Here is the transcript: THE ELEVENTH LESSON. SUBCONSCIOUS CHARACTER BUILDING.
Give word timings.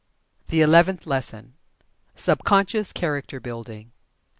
THE 0.47 0.61
ELEVENTH 0.63 1.05
LESSON. 1.05 1.53
SUBCONSCIOUS 2.15 2.91
CHARACTER 2.93 3.39
BUILDING. 3.39 3.91